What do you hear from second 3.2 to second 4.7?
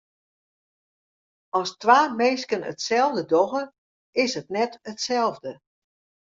dogge, is it